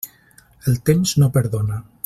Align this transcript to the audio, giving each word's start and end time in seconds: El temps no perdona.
El 0.71 0.79
temps 0.89 1.13
no 1.25 1.31
perdona. 1.37 1.83